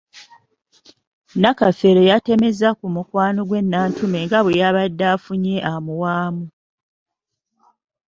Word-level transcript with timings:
Nakafeero 1.41 2.01
yatemezza 2.09 2.69
ku 2.79 2.85
mukwano 2.95 3.41
gwe 3.47 3.59
Nantume 3.69 4.19
nga 4.25 4.39
bwe 4.43 4.59
yabadde 4.61 5.05
afunye 5.13 5.55
amuwaamu. 5.71 6.45